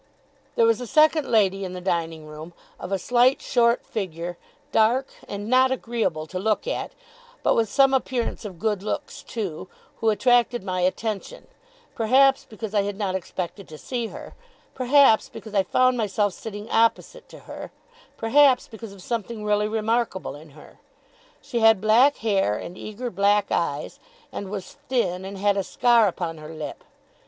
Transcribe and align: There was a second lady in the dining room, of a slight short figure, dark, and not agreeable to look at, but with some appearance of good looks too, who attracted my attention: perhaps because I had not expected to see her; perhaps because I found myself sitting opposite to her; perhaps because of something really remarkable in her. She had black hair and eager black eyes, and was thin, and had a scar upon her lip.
There 0.55 0.65
was 0.65 0.81
a 0.81 0.87
second 0.87 1.27
lady 1.29 1.63
in 1.63 1.73
the 1.73 1.79
dining 1.79 2.25
room, 2.25 2.53
of 2.79 2.91
a 2.91 2.97
slight 2.97 3.39
short 3.39 3.85
figure, 3.85 4.35
dark, 4.71 5.09
and 5.27 5.47
not 5.47 5.71
agreeable 5.71 6.25
to 6.25 6.39
look 6.39 6.65
at, 6.65 6.93
but 7.43 7.53
with 7.53 7.69
some 7.69 7.93
appearance 7.93 8.43
of 8.43 8.57
good 8.57 8.81
looks 8.81 9.21
too, 9.21 9.67
who 9.97 10.09
attracted 10.09 10.63
my 10.63 10.79
attention: 10.81 11.45
perhaps 11.93 12.45
because 12.49 12.73
I 12.73 12.81
had 12.81 12.97
not 12.97 13.13
expected 13.13 13.67
to 13.67 13.77
see 13.77 14.07
her; 14.07 14.33
perhaps 14.73 15.29
because 15.29 15.53
I 15.53 15.61
found 15.61 15.97
myself 15.97 16.33
sitting 16.33 16.67
opposite 16.71 17.29
to 17.29 17.41
her; 17.41 17.71
perhaps 18.17 18.67
because 18.67 18.93
of 18.93 19.03
something 19.03 19.45
really 19.45 19.67
remarkable 19.67 20.33
in 20.33 20.49
her. 20.57 20.79
She 21.43 21.59
had 21.59 21.79
black 21.79 22.17
hair 22.25 22.57
and 22.57 22.75
eager 22.75 23.11
black 23.11 23.51
eyes, 23.51 23.99
and 24.31 24.49
was 24.49 24.77
thin, 24.89 25.23
and 25.25 25.37
had 25.37 25.57
a 25.57 25.63
scar 25.63 26.07
upon 26.07 26.39
her 26.39 26.49
lip. 26.51 26.83